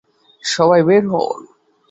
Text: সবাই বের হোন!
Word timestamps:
সবাই 0.43 0.81
বের 0.87 1.03
হোন! 1.11 1.39